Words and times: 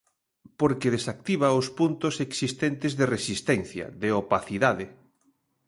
Porque 0.59 0.93
desactiva 0.95 1.57
os 1.59 1.67
puntos 1.79 2.15
existentes 2.27 2.91
de 2.99 3.05
resistencia, 3.15 3.85
de 4.01 4.09
opacidade. 4.21 4.85